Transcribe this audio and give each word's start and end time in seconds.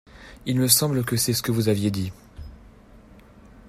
Il 0.47 0.59
me 0.59 0.67
semble 0.67 1.05
que 1.05 1.15
c’est 1.15 1.31
ce 1.33 1.43
que 1.43 1.51
vous 1.51 1.69
aviez 1.69 1.91
dit. 1.91 2.11